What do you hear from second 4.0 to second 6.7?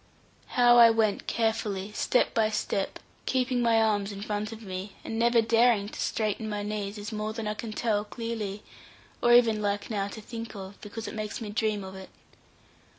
in front of me, and never daring to straighten my